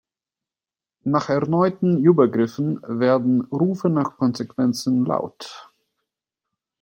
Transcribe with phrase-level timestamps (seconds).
[1.03, 5.69] Nach erneuten Übergriffen werden Rufe nach Konsequenzen laut.